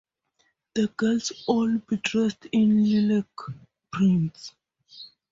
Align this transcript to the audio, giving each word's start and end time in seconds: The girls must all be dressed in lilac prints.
The 0.73 0.87
girls 0.97 1.29
must 1.31 1.43
all 1.45 1.77
be 1.77 1.97
dressed 1.97 2.47
in 2.53 2.83
lilac 2.85 3.27
prints. 3.91 4.55